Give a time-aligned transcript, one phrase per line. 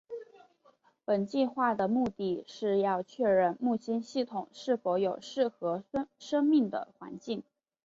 [1.05, 5.83] 本计画的目的是要确认木星系统是否有适合
[6.17, 7.43] 生命的环境。